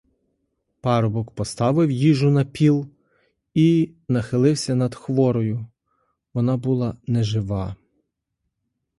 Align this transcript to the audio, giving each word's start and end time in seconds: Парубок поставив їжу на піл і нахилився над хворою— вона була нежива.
Парубок 0.81 1.31
поставив 1.31 1.91
їжу 1.91 2.31
на 2.31 2.45
піл 2.45 2.87
і 3.53 3.91
нахилився 4.07 4.75
над 4.75 4.95
хворою— 4.95 5.65
вона 6.33 6.57
була 6.57 6.97
нежива. 7.07 7.75